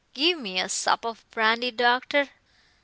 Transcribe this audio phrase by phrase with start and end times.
[0.15, 2.29] Give me a sup of brandy, doctor.